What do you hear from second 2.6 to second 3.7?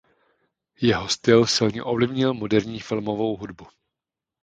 filmovou hudbu.